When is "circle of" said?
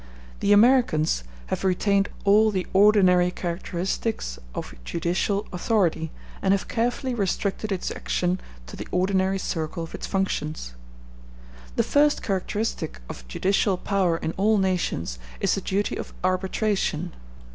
9.37-9.93